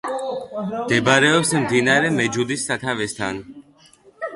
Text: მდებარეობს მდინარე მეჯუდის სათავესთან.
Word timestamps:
მდებარეობს 0.85 1.53
მდინარე 1.67 2.13
მეჯუდის 2.19 2.67
სათავესთან. 2.73 3.47